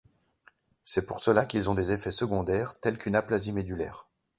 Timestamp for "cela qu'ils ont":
1.19-1.75